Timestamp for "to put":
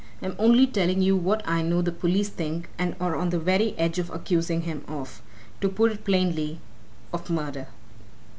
5.61-5.91